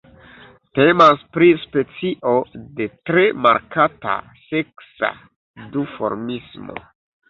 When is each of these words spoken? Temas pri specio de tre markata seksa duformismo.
Temas 0.79 1.21
pri 1.37 1.49
specio 1.65 2.33
de 2.81 2.89
tre 3.11 3.29
markata 3.45 4.19
seksa 4.49 5.15
duformismo. 5.79 6.85